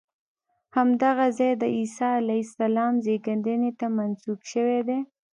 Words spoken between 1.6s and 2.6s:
د عیسی علیه